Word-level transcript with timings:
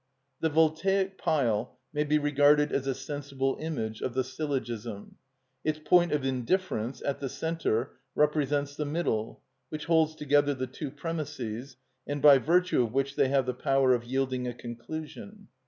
The 0.39 0.49
voltaic 0.49 1.19
pile 1.19 1.77
may 1.93 2.03
be 2.03 2.17
regarded 2.17 2.71
as 2.71 2.87
a 2.87 2.95
sensible 2.95 3.55
image 3.59 4.01
of 4.01 4.15
the 4.15 4.23
syllogism. 4.23 5.17
Its 5.63 5.77
point 5.77 6.11
of 6.11 6.25
indifference, 6.25 7.03
at 7.03 7.19
the 7.19 7.29
centre, 7.29 7.97
represents 8.15 8.75
the 8.75 8.83
middle, 8.83 9.43
which 9.69 9.85
holds 9.85 10.15
together 10.15 10.55
the 10.55 10.65
two 10.65 10.89
premisses, 10.89 11.77
and 12.07 12.19
by 12.19 12.39
virtue 12.39 12.81
of 12.81 12.93
which 12.93 13.15
they 13.15 13.27
have 13.27 13.45
the 13.45 13.53
power 13.53 13.93
of 13.93 14.03
yielding 14.03 14.47
a 14.47 14.55
conclusion. 14.55 15.49